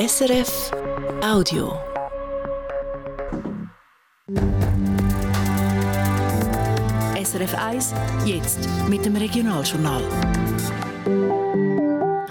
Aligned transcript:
SRF 0.00 0.70
Audio. 1.22 1.74
SRF 7.22 7.54
1, 7.54 7.94
jetzt 8.24 8.66
mit 8.88 9.04
dem 9.04 9.14
Regionaljournal. 9.16 10.02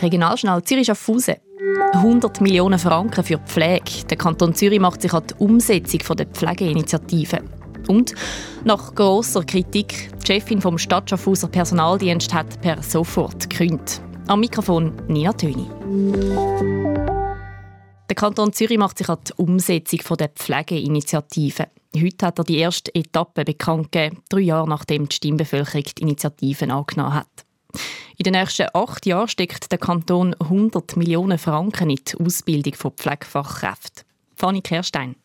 Regionaljournal 0.01 0.63
Zürich 0.63 0.87
Schaffhausen. 0.87 1.35
100 1.93 2.41
Millionen 2.41 2.79
Franken 2.79 3.23
für 3.23 3.37
die 3.37 3.43
Pflege. 3.45 4.03
Der 4.09 4.17
Kanton 4.17 4.55
Zürich 4.55 4.79
macht 4.79 5.03
sich 5.03 5.13
an 5.13 5.27
die 5.29 5.35
Umsetzung 5.37 6.17
der 6.17 6.25
Pflegeinitiative. 6.25 7.43
Und 7.87 8.15
nach 8.63 8.95
grosser 8.95 9.43
Kritik, 9.43 10.09
die 10.23 10.25
Chefin 10.25 10.59
vom 10.59 10.79
Stadtschaffhauser 10.79 11.49
Personaldienst 11.49 12.33
hat 12.33 12.59
per 12.61 12.81
sofort 12.81 13.47
gekündigt. 13.47 14.01
Am 14.25 14.39
Mikrofon 14.39 14.91
Nina 15.07 15.33
Töni. 15.33 15.67
Der 18.09 18.15
Kanton 18.15 18.51
Zürich 18.53 18.79
macht 18.79 18.97
sich 18.97 19.07
an 19.07 19.19
die 19.27 19.33
Umsetzung 19.37 20.17
der 20.17 20.29
Pflegeinitiative. 20.29 21.67
Heute 21.95 22.25
hat 22.25 22.39
er 22.39 22.43
die 22.43 22.57
erste 22.57 22.93
Etappe 22.95 23.45
bekannt 23.45 23.91
gegeben, 23.91 24.23
drei 24.29 24.39
Jahre 24.39 24.67
nachdem 24.67 25.07
die 25.07 25.15
Stimmbevölkerung 25.15 25.83
die 25.95 26.01
Initiative 26.01 26.73
angenommen 26.73 27.13
hat. 27.13 27.45
In 28.17 28.23
den 28.23 28.33
nächsten 28.33 28.67
acht 28.73 29.05
Jahren 29.05 29.27
steckt 29.27 29.71
der 29.71 29.77
Kanton 29.77 30.33
100 30.39 30.97
Millionen 30.97 31.37
Franken 31.37 31.91
in 31.91 31.99
die 32.03 32.17
Ausbildung 32.17 32.73
von 32.73 32.91
Pflegefachkräften. 32.93 34.03
Fanny 34.35 34.61
Kerstein. 34.61 35.15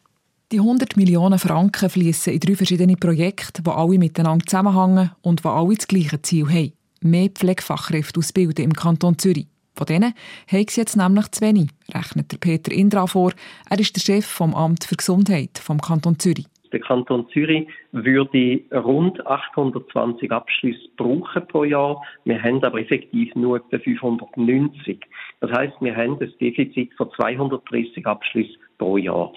Die 0.53 0.59
100 0.59 0.99
Millionen 0.99 1.39
Franken 1.39 1.89
fließen 1.89 2.35
in 2.35 2.41
drei 2.41 2.55
verschiedene 2.55 2.97
Projekte, 2.97 3.63
die 3.63 3.71
alle 3.71 3.99
miteinander 3.99 4.45
zusammenhängen 4.45 5.11
und 5.23 5.43
die 5.43 5.49
alle 5.49 5.75
das 5.75 5.89
gleiche 5.89 6.21
Ziel 6.21 6.49
haben: 6.49 6.73
mehr 7.01 7.31
Pflegefachkräfte 7.31 8.21
ausbilden 8.21 8.67
im 8.67 8.75
Kanton 8.75 9.19
Zürich. 9.19 9.47
Von 9.77 9.87
denen 9.87 10.15
haben 10.51 10.67
sie 10.69 10.81
jetzt 10.81 10.97
nämlich 10.97 11.31
zu 11.33 11.41
wenig, 11.41 11.69
rechnet 11.93 12.31
der 12.31 12.39
Peter 12.39 12.73
Indra 12.73 13.07
vor. 13.07 13.33
Er 13.69 13.79
ist 13.79 13.97
der 13.97 14.01
Chef 14.01 14.25
vom 14.25 14.55
Amt 14.55 14.85
für 14.85 14.97
Gesundheit 14.97 15.59
vom 15.59 15.81
Kanton 15.81 16.19
Zürich. 16.19 16.47
Der 16.73 16.81
Kanton 16.81 17.29
Zürich 17.33 17.69
würde 17.93 18.61
rund 18.73 19.25
820 19.25 20.33
Abschlüsse 20.33 20.89
brauchen 20.97 21.47
pro 21.47 21.63
Jahr. 21.63 22.03
Wir 22.25 22.43
haben 22.43 22.65
aber 22.65 22.81
effektiv 22.81 23.33
nur 23.37 23.59
etwa 23.59 23.79
590. 23.79 25.01
Das 25.41 25.53
heißt, 25.53 25.75
wir 25.81 25.95
haben 25.95 26.19
ein 26.21 26.33
Defizit 26.41 26.93
von 26.95 27.11
230 27.15 28.05
Abschlüssen 28.07 28.57
pro 28.79 28.97
Jahr. 28.97 29.33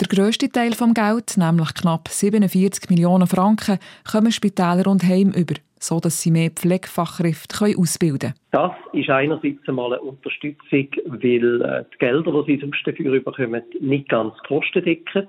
Der 0.00 0.08
grösste 0.08 0.48
Teil 0.48 0.70
des 0.70 0.94
Geld, 0.94 1.36
nämlich 1.36 1.74
knapp 1.74 2.08
47 2.08 2.90
Millionen 2.90 3.26
Franken, 3.26 3.78
kommen 4.10 4.32
Spitäler 4.32 4.86
und 4.86 5.04
Heim 5.04 5.30
über, 5.30 5.54
so 5.80 5.98
dass 5.98 6.22
sie 6.22 6.30
mehr 6.30 6.50
Pflegefachkräfte 6.50 7.74
ausbilden 7.76 8.18
können. 8.18 8.34
Das 8.52 8.72
ist 8.92 9.10
einerseits 9.10 9.66
einmal 9.66 9.92
eine 9.92 10.02
Unterstützung, 10.02 10.88
weil 11.06 11.62
äh, 11.62 11.84
die 11.92 11.98
Gelder, 11.98 12.44
die 12.44 12.54
sie 12.54 12.60
sonst 12.60 12.86
dafür 12.86 13.18
bekommen, 13.20 13.62
nicht 13.80 14.08
ganz 14.08 14.34
kostendeckend 14.46 15.28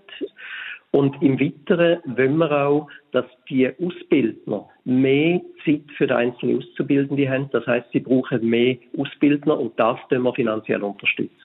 und 0.91 1.21
im 1.21 1.39
Weiteren 1.39 1.99
wollen 2.17 2.37
wir 2.37 2.51
auch, 2.51 2.87
dass 3.13 3.25
die 3.49 3.67
Ausbildner 3.67 4.67
mehr 4.83 5.41
Zeit 5.63 5.83
für 5.97 6.05
die 6.05 6.13
einzelnen 6.13 6.57
Auszubildende 6.57 7.29
haben. 7.29 7.49
Das 7.51 7.65
heißt, 7.65 7.87
sie 7.93 8.01
brauchen 8.01 8.47
mehr 8.47 8.75
Ausbildner 8.97 9.57
und 9.57 9.79
das 9.79 9.97
können 10.09 10.23
wir 10.23 10.33
finanziell 10.33 10.83
unterstützen. 10.83 11.41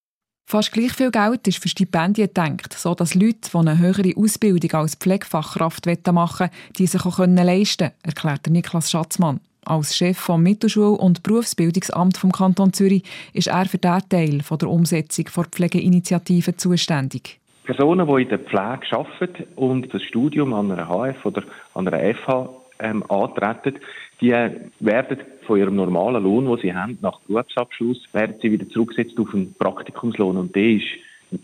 Fast 0.49 0.71
gleich 0.71 0.93
viel 0.93 1.11
Geld 1.11 1.49
ist 1.49 1.61
für 1.61 1.69
Stipendien 1.69 2.29
gedacht, 2.29 2.73
sodass 2.73 3.17
Leute, 3.17 3.51
die 3.53 3.59
eine 3.59 3.81
höhere 3.81 4.13
Ausbildung 4.17 4.71
als 4.75 4.95
Pflegefachkraft 4.95 5.87
machen 6.13 6.39
wollen, 6.39 6.51
die 6.79 6.87
sich 6.87 7.05
auch 7.05 7.19
leisten 7.19 7.89
können, 7.89 7.93
erklärt 8.05 8.47
Niklas 8.47 8.93
Schatzmann. 8.93 9.41
Als 9.65 9.97
Chef 9.97 10.17
vom 10.17 10.45
Mittelschul- 10.45 11.01
und 11.01 11.25
Berufsbildungsamt 11.25 12.17
vom 12.17 12.31
Kanton 12.31 12.73
Zürich 12.73 13.03
ist 13.33 13.49
er 13.49 13.67
für 13.67 13.79
diesen 13.79 14.09
Teil 14.09 14.39
der 14.49 14.69
Umsetzung 14.71 15.25
der 15.37 15.45
Pflegeinitiative 15.47 16.57
zuständig. 16.57 17.41
Personen, 17.65 18.07
die 18.07 18.23
in 18.23 18.29
der 18.29 18.39
Pflege 18.39 18.87
arbeiten 18.93 19.47
und 19.57 19.93
das 19.93 20.05
Studium 20.05 20.55
an 20.55 20.71
einer 20.71 20.87
HF 20.87 21.27
oder 21.27 21.43
an 21.75 21.89
einer 21.89 22.15
FH 22.15 22.49
ähm, 22.79 23.03
antreten, 23.11 23.79
die 24.21 24.33
werden 24.81 25.19
von 25.47 25.59
ihrem 25.59 25.77
normalen 25.77 26.23
Lohn, 26.23 26.47
den 26.47 26.59
sie 26.59 26.75
haben, 26.75 26.99
nach 27.03 27.21
Berufsabschluss, 27.21 28.03
werden 28.13 28.37
sie 28.41 28.53
wieder 28.53 28.69
zurückgesetzt 28.69 29.19
auf 29.19 29.33
einen 29.35 29.55
Praktikumslohn 29.55 30.37
und 30.37 30.55
der 30.55 30.71
ist 30.77 30.87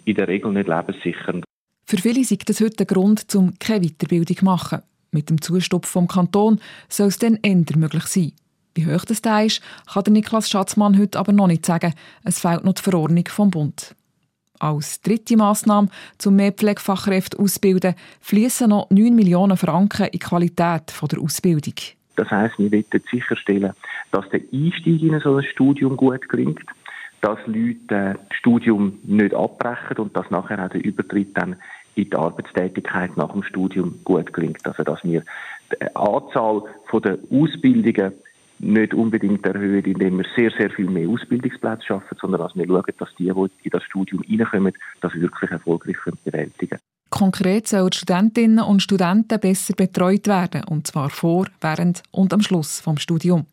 in 0.05 0.15
der 0.15 0.29
Regel 0.29 0.53
nicht 0.53 0.69
lebenssichernd. 0.69 1.45
Für 1.85 1.99
viele 1.99 2.21
ist 2.21 2.49
das 2.49 2.61
heute 2.61 2.85
ein 2.85 2.87
Grund, 2.87 3.35
um 3.35 3.55
keine 3.59 3.87
Weiterbildung 3.87 4.37
zu 4.37 4.45
machen. 4.45 4.83
Mit 5.11 5.29
dem 5.29 5.43
Zustopf 5.43 5.89
vom 5.89 6.09
Kanton 6.09 6.61
soll 6.89 7.09
es 7.09 7.19
dann 7.19 7.39
ändern 7.43 7.81
möglich 7.81 8.05
sein. 8.05 8.33
Wie 8.75 8.87
hoch 8.87 9.05
das 9.05 9.21
da 9.21 9.43
ist, 9.43 9.61
kann 9.93 10.05
der 10.05 10.13
Niklas 10.15 10.49
Schatzmann 10.49 10.99
heute 10.99 11.19
aber 11.19 11.33
noch 11.33 11.47
nicht 11.47 11.67
sagen. 11.67 11.93
Es 12.25 12.41
fehlt 12.41 12.65
noch 12.65 12.73
die 12.73 12.83
Verordnung 12.83 13.25
vom 13.29 13.51
Bund. 13.51 13.95
Als 14.63 15.01
dritte 15.01 15.37
Massnahme 15.37 15.89
zum 16.19 16.37
mehr 16.37 16.53
Pflegefachkräfte 16.53 17.37
ausbilden, 17.37 17.97
fließen 18.21 18.69
noch 18.69 18.89
9 18.91 19.13
Millionen 19.13 19.57
Franken 19.57 20.07
in 20.07 20.13
die 20.13 20.19
Qualität 20.21 20.95
der 21.11 21.21
Ausbildung. 21.21 21.75
Das 22.15 22.31
heisst, 22.31 22.61
wir 22.61 22.71
wollen 22.71 22.85
sicherstellen, 23.11 23.73
dass 24.13 24.29
der 24.29 24.41
Einstieg 24.53 25.03
in 25.03 25.19
so 25.19 25.35
ein 25.35 25.43
Studium 25.43 25.97
gut 25.97 26.29
gelingt, 26.29 26.61
dass 27.23 27.41
Leute 27.47 27.77
das 27.89 28.17
Studium 28.39 29.01
nicht 29.03 29.35
abbrechen 29.35 29.97
und 29.97 30.17
dass 30.17 30.31
nachher 30.31 30.65
auch 30.65 30.71
der 30.71 30.85
Übertritt 30.85 31.37
dann 31.37 31.57
in 31.97 32.09
die 32.09 32.15
Arbeitstätigkeit 32.15 33.17
nach 33.17 33.33
dem 33.33 33.43
Studium 33.43 33.99
gut 34.05 34.33
gelingt. 34.33 34.65
Also 34.65 34.85
dass 34.85 35.03
wir 35.03 35.25
die 35.73 35.97
Anzahl 35.97 36.63
der 37.03 37.19
Ausbildungen 37.33 38.13
nicht 38.63 38.95
unbedingt 38.95 39.45
erhöhen, 39.45 39.85
indem 39.85 40.19
wir 40.19 40.27
sehr, 40.37 40.51
sehr 40.57 40.71
viel 40.71 40.89
mehr 40.89 41.09
Ausbildungsplätze 41.09 41.87
schaffen, 41.87 42.17
sondern 42.21 42.41
dass 42.41 42.55
wir 42.55 42.67
schauen, 42.67 42.85
dass 42.99 43.09
die, 43.19 43.25
die 43.25 43.65
in 43.65 43.71
das 43.71 43.83
Studium 43.83 44.25
reinkommen, 44.29 44.73
das 45.01 45.15
wirklich 45.15 45.51
erfolgreich 45.51 45.97
bewältigen 46.25 46.79
Konkret 47.11 47.69
sollen 47.69 47.93
Studentinnen 47.93 48.65
und 48.65 48.83
Studenten 48.83 49.39
besser 49.39 49.75
betreut 49.75 50.27
werden, 50.27 50.65
und 50.65 50.87
zwar 50.87 51.11
vor, 51.11 51.47
während 51.61 52.03
und 52.11 52.33
am 52.33 52.41
Schluss 52.41 52.81
vom 52.81 52.97
Studium. 52.97 53.45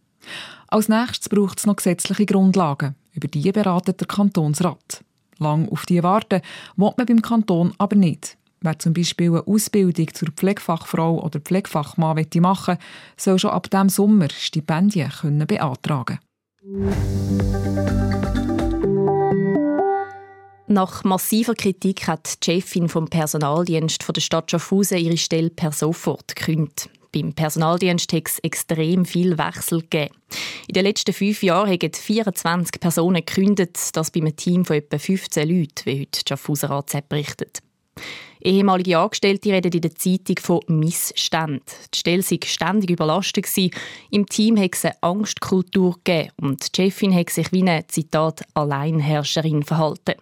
Als 0.70 0.88
nächstes 0.88 1.28
braucht 1.28 1.60
es 1.60 1.66
noch 1.66 1.76
gesetzliche 1.76 2.26
Grundlagen. 2.26 2.96
Über 3.14 3.28
die 3.28 3.52
beratet 3.52 4.00
der 4.00 4.08
Kantonsrat. 4.08 5.04
Lang 5.40 5.68
auf 5.70 5.86
die 5.86 6.02
warten 6.04 6.42
will 6.78 6.94
man 6.96 7.06
beim 7.06 7.22
Kanton 7.22 7.74
aber 7.78 7.98
nicht. 7.98 8.39
Wer 8.62 8.78
zum 8.78 8.94
Beispiel 8.94 9.30
eine 9.30 9.48
Ausbildung 9.48 10.14
zur 10.14 10.30
Pflegefachfrau 10.32 11.24
oder 11.24 11.40
Pflegefachmann 11.40 12.26
machen 12.40 12.76
will, 12.76 12.84
soll 13.16 13.40
schon 13.40 13.52
ab 13.52 13.70
diesem 13.70 13.88
Sommer 13.88 14.28
Stipendien 14.30 15.10
können 15.10 15.48
beantragen 15.48 16.20
Nach 20.68 21.04
massiver 21.04 21.56
Kritik 21.56 22.08
hat 22.08 22.46
die 22.46 22.52
Chefin 22.52 22.90
vom 22.90 23.08
Personaldienst 23.08 24.06
der 24.14 24.22
Stadt 24.22 24.52
Schaffhausen 24.52 24.98
ihre 24.98 25.18
Stelle 25.18 25.50
per 25.50 25.72
sofort 25.72 26.36
gekündigt. 26.36 26.90
Beim 27.14 27.34
Personaldienst 27.34 28.14
hat 28.14 28.28
es 28.28 28.40
extrem 28.40 29.06
viel 29.06 29.38
Wechsel 29.38 29.82
gegeben. 29.82 30.14
In 30.68 30.74
den 30.74 30.84
letzten 30.84 31.14
fünf 31.14 31.42
Jahren 31.42 31.72
haben 31.72 31.94
24 31.94 32.80
Personen 32.80 33.26
gekündigt, 33.26 33.96
das 33.96 34.12
bei 34.12 34.20
einem 34.20 34.36
Team 34.36 34.66
von 34.66 34.76
etwa 34.76 35.00
15 35.00 35.50
Leuten, 35.50 35.86
wie 35.86 36.02
heute 36.02 36.20
die 36.24 36.30
Schaffhauser 36.30 36.70
AZ 36.70 36.96
berichtet. 37.08 37.64
Ehemalige 38.42 38.98
Angestellte 38.98 39.52
reden 39.52 39.74
in 39.74 39.82
der 39.82 39.96
Zeitung 39.96 40.38
von 40.40 40.62
Missständen. 40.68 41.62
Die 41.94 42.00
Stelle 42.00 42.22
sei 42.22 42.40
ständig 42.46 42.90
überlastet. 42.90 43.48
Im 44.12 44.26
Team 44.28 44.58
hat 44.58 44.76
es 44.76 44.86
eine 44.86 45.04
Angstkultur 45.04 45.96
gegeben 46.04 46.32
und 46.42 46.78
die 46.78 46.84
Chefin 46.84 47.14
hat 47.14 47.30
sich 47.30 47.52
wie 47.52 47.62
eine, 47.62 47.86
Zitat, 47.88 48.44
Alleinherrscherin 48.54 49.64
verhalten. 49.64 50.16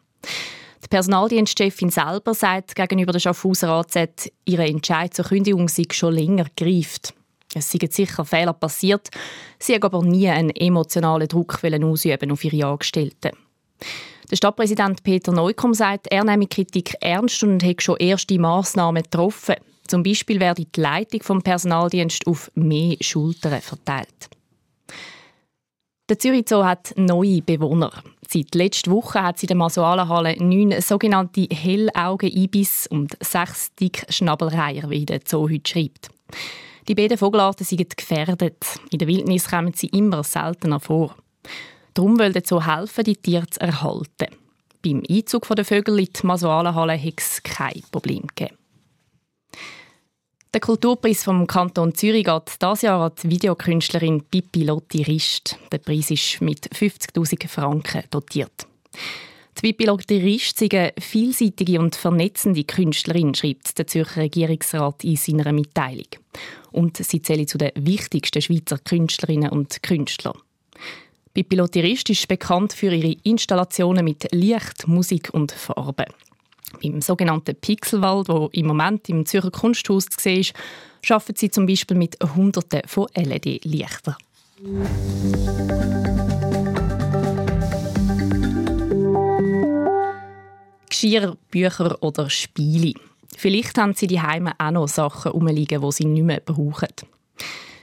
Die 0.83 0.87
Personaldienstchefin 0.89 1.89
selber 1.89 2.33
sagt 2.33 2.75
gegenüber 2.75 3.11
der 3.11 3.19
Schaffhauser 3.19 3.69
AZ, 3.69 4.31
ihre 4.45 4.65
Entscheid 4.65 5.13
zur 5.13 5.25
Kündigung 5.25 5.67
sei 5.67 5.83
schon 5.91 6.13
länger 6.13 6.47
gereift. 6.55 7.13
Es 7.53 7.71
seien 7.71 7.91
sicher 7.91 8.25
Fehler 8.25 8.53
passiert, 8.53 9.09
sie 9.59 9.75
hat 9.75 9.83
aber 9.83 10.03
nie 10.03 10.27
einen 10.27 10.49
emotionalen 10.51 11.27
Druck 11.27 11.63
ausüben 11.63 12.31
auf 12.31 12.43
ihre 12.43 12.67
Angestellten. 12.67 13.31
Der 14.29 14.35
Stadtpräsident 14.35 15.03
Peter 15.03 15.31
Neukomm 15.31 15.73
sagt, 15.73 16.07
er 16.07 16.23
nehme 16.25 16.47
Kritik 16.47 16.95
ernst 16.99 17.43
und 17.43 17.63
hat 17.63 17.81
schon 17.81 17.95
erste 17.97 18.37
Massnahmen 18.37 19.03
getroffen. 19.03 19.55
Zum 19.87 20.03
Beispiel 20.03 20.41
werde 20.41 20.65
die 20.65 20.81
Leitung 20.81 21.23
vom 21.23 21.41
Personaldienst 21.41 22.27
auf 22.27 22.51
mehr 22.53 22.97
Schultern 22.99 23.61
verteilt. 23.61 24.29
Der 26.09 26.19
Zürich 26.19 26.45
Zoo 26.47 26.63
hat 26.63 26.93
neue 26.97 27.41
Bewohner. 27.41 27.91
Seit 28.27 28.53
letzter 28.55 28.91
Woche 28.91 29.23
hat 29.23 29.39
sie 29.39 29.45
in 29.45 29.49
der 29.49 29.57
Masualenhalle 29.57 30.35
neun 30.43 30.81
sogenannte 30.81 31.47
Hellaugen-Ibis 31.49 32.87
und 32.87 33.17
sechs 33.21 33.73
Dickschnabelreiher, 33.75 34.89
wie 34.89 35.05
der 35.05 35.21
Zoo 35.25 35.49
heute 35.49 35.69
schreibt. 35.69 36.09
Die 36.89 36.95
beiden 36.95 37.17
Vogelarten 37.17 37.65
sind 37.65 37.95
gefährdet. 37.95 38.57
In 38.91 38.99
der 38.99 39.07
Wildnis 39.07 39.49
kommen 39.49 39.73
sie 39.73 39.87
immer 39.87 40.23
seltener 40.23 40.81
vor. 40.81 41.15
Darum 41.97 42.19
will 42.19 42.31
so 42.45 42.63
helfen, 42.63 43.05
die 43.05 43.15
Tiere 43.15 43.47
zu 43.47 43.59
erhalten. 43.59 44.27
Beim 44.83 45.01
Einzug 45.09 45.47
der 45.47 45.65
Vögel 45.65 45.97
in 45.97 46.05
die 46.05 46.27
Masualenhalle 46.27 46.95
hat 46.95 47.13
es 47.17 47.41
kein 47.41 47.81
Problem 47.91 48.27
gegeben. 48.27 48.55
Der 50.53 50.61
Kulturpreis 50.61 51.23
vom 51.23 51.47
Kanton 51.47 51.95
Zürich 51.95 52.25
geht 52.25 52.61
dieses 52.61 52.83
Jahr 52.83 53.01
an 53.01 53.13
die 53.23 53.31
Videokünstlerin 53.31 54.21
Pippi 54.21 54.63
Lotti 54.65 55.01
Rist. 55.01 55.57
Der 55.71 55.79
Preis 55.79 56.11
ist 56.11 56.39
mit 56.39 56.69
50.000 56.69 57.47
Franken 57.47 58.03
dotiert. 58.11 58.67
Die 59.63 59.75
Lotterist 59.83 60.61
ist 60.61 60.73
eine 60.75 60.93
vielseitige 60.99 61.79
und 61.79 61.95
vernetzende 61.95 62.63
Künstlerin, 62.63 63.33
schreibt 63.33 63.75
der 63.79 63.87
Zürcher 63.87 64.21
Regierungsrat 64.21 65.03
in 65.03 65.15
seiner 65.15 65.51
Mitteilung. 65.51 66.05
Und 66.71 66.97
sie 66.97 67.23
zählt 67.23 67.49
zu 67.49 67.57
den 67.57 67.71
wichtigsten 67.75 68.43
Schweizer 68.43 68.77
Künstlerinnen 68.77 69.49
und 69.49 69.81
Künstlern. 69.81 70.37
Pippi 71.37 71.55
Lotterist 71.55 72.09
ist 72.09 72.27
bekannt 72.27 72.73
für 72.73 72.91
ihre 72.91 73.15
Installationen 73.21 74.03
mit 74.03 74.27
Licht, 74.31 74.87
Musik 74.87 75.29
und 75.35 75.51
Farben. 75.51 76.07
Im 76.81 76.99
sogenannten 76.99 77.55
Pixelwald, 77.55 78.27
wo 78.27 78.49
im 78.53 78.65
Moment 78.65 79.07
im 79.07 79.23
Zürcher 79.23 79.51
Kunsthaus 79.51 80.07
zu 80.07 80.19
sehen 80.19 80.39
ist, 80.39 80.53
arbeiten 81.07 81.35
sie 81.35 81.51
zum 81.51 81.67
Beispiel 81.67 81.95
mit 81.95 82.17
Hunderten 82.35 82.81
von 82.87 83.05
LED-Lichtern. 83.13 84.15
Geschirr, 90.89 91.37
Bücher 91.51 92.01
oder 92.01 92.31
Spiele. 92.31 92.95
Vielleicht 93.37 93.77
haben 93.77 93.93
sie 93.93 94.07
die 94.07 94.21
Heime 94.21 94.53
auch 94.57 94.71
noch 94.71 94.87
Sachen 94.87 95.33
rumliegen, 95.33 95.83
die 95.83 95.91
sie 95.91 96.05
nicht 96.05 96.23
mehr 96.23 96.39
brauchen. 96.39 96.87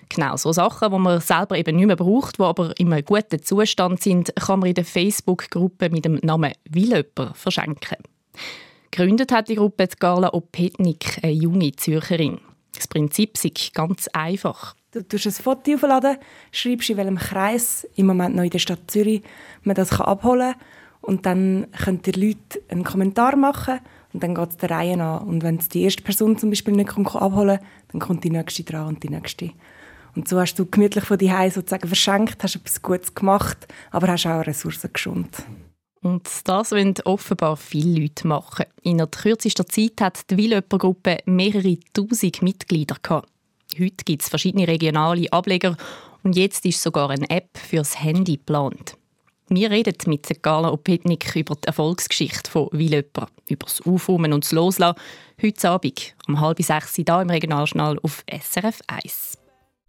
Genau, 0.08 0.36
so 0.36 0.52
Sachen, 0.52 0.90
die 0.92 0.98
man 0.98 1.20
selber 1.20 1.56
eben 1.56 1.76
nicht 1.76 1.86
mehr 1.86 1.96
braucht, 1.96 2.38
die 2.38 2.42
aber 2.42 2.78
in 2.78 2.92
einem 2.92 3.04
guten 3.04 3.42
Zustand 3.42 4.02
sind, 4.02 4.34
kann 4.36 4.60
man 4.60 4.68
in 4.68 4.74
der 4.74 4.84
Facebook-Gruppe 4.84 5.90
mit 5.90 6.04
dem 6.04 6.20
Namen 6.22 6.52
Willöpper 6.68 7.32
verschenken. 7.34 7.98
Gegründet 8.90 9.32
hat 9.32 9.48
die 9.48 9.56
Gruppe 9.56 9.88
Carla 9.98 10.32
Opetnik, 10.32 11.18
eine 11.22 11.32
junge 11.32 11.72
Zürcherin. 11.72 12.38
Das 12.74 12.86
Prinzip 12.86 13.42
ist 13.42 13.74
ganz 13.74 14.08
einfach. 14.12 14.74
Du 14.92 15.02
tust 15.02 15.26
ein 15.26 15.32
Foto 15.32 15.74
aufladen, 15.74 16.18
schreibst 16.52 16.90
in 16.90 16.96
welchem 16.96 17.18
Kreis, 17.18 17.88
im 17.96 18.06
Moment 18.06 18.36
noch 18.36 18.44
in 18.44 18.50
der 18.50 18.60
Stadt 18.60 18.88
Zürich, 18.88 19.22
man 19.62 19.74
das 19.74 19.98
abholen 20.00 20.52
kann. 20.52 20.60
Und 21.00 21.26
dann 21.26 21.66
können 21.72 22.02
die 22.02 22.12
Leute 22.12 22.62
einen 22.68 22.84
Kommentar 22.84 23.36
machen 23.36 23.80
und 24.12 24.22
dann 24.22 24.34
geht 24.34 24.50
es 24.50 24.56
der 24.56 24.70
Reihe 24.70 25.02
an. 25.02 25.26
Und 25.26 25.42
wenn 25.42 25.56
es 25.56 25.68
die 25.68 25.82
erste 25.82 26.02
Person 26.02 26.38
zum 26.38 26.50
Beispiel 26.50 26.74
nicht 26.74 26.90
abholen 26.90 27.58
kann, 27.58 27.66
dann 27.90 28.00
kommt 28.00 28.24
die 28.24 28.30
nächste 28.30 28.62
dran 28.62 28.86
und 28.86 29.02
die 29.02 29.10
nächste. 29.10 29.50
Und 30.14 30.28
so 30.28 30.38
hast 30.38 30.55
du 30.55 30.66
gemütlich 30.66 31.05
von 31.05 31.19
die 31.19 31.32
sozusagen 31.50 31.88
verschenkt, 31.88 32.43
hast 32.43 32.56
etwas 32.56 32.82
Gutes 32.82 33.14
gemacht, 33.14 33.66
aber 33.90 34.08
hast 34.08 34.26
auch 34.26 34.46
Ressourcen 34.46 34.90
geschont. 34.93 35.43
Und 36.02 36.28
das 36.44 36.70
wollen 36.70 36.94
offenbar 37.05 37.56
viele 37.56 38.02
Leute 38.02 38.26
machen. 38.26 38.66
In 38.82 38.99
der 38.99 39.06
kürzester 39.06 39.66
Zeit 39.66 40.00
hat 40.00 40.31
die 40.31 40.37
Willöpper-Gruppe 40.37 41.19
mehrere 41.25 41.78
tausend 41.94 42.43
Mitglieder 42.43 42.96
gehabt. 43.02 43.28
Heute 43.78 44.05
gibt 44.05 44.22
es 44.22 44.28
verschiedene 44.28 44.69
regionale 44.69 45.32
Ableger 45.32 45.76
und 46.22 46.37
jetzt 46.37 46.64
ist 46.67 46.82
sogar 46.82 47.10
eine 47.10 47.28
App 47.31 47.56
fürs 47.56 48.00
Handy 48.02 48.37
geplant. 48.37 48.96
Wir 49.49 49.70
reden 49.70 49.94
mit 50.06 50.43
Carla 50.43 50.70
Opetnik 50.72 51.34
über 51.37 51.55
die 51.55 51.67
Erfolgsgeschichte 51.67 52.50
von 52.50 52.69
Willöpper, 52.72 53.28
über 53.49 53.67
das 53.67 53.82
Aufräumen 53.82 54.32
und 54.32 54.44
das 54.44 54.52
Loslassen. 54.52 54.99
Heute 55.43 55.70
Abend 55.70 56.14
um 56.28 56.40
halb 56.40 56.62
sechs 56.62 56.94
hier 56.94 57.20
im 57.20 57.31
Regionaljournal 57.31 57.99
auf 58.02 58.25
SRF 58.31 58.81
1. 58.87 59.44